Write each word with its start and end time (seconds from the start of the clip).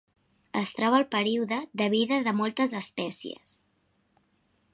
Es 0.61 0.71
troba 0.77 0.97
al 0.99 1.05
període 1.15 1.59
de 1.83 1.89
vida 1.97 2.19
de 2.29 2.35
moltes 2.41 2.75
espècies. 2.83 3.55